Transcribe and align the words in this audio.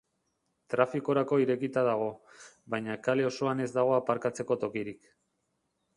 Trafikorako 0.73 1.37
irekita 1.43 1.83
dago, 1.89 2.07
baina 2.75 2.97
kale 3.09 3.27
osoan 3.31 3.65
ez 3.67 3.71
dago 3.79 3.95
aparkatzeko 3.99 4.59
tokirik. 4.65 5.13